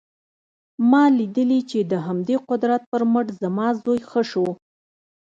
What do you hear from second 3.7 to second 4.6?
زوی ښه شو